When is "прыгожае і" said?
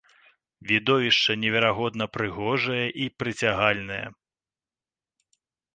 2.17-3.09